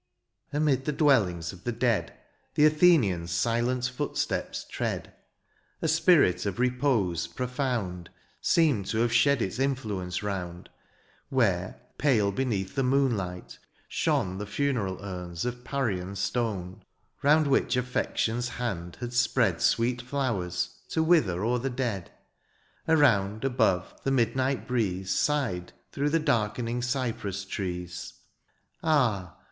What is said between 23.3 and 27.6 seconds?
above, the midnight breeze Sighed through the darkening cypress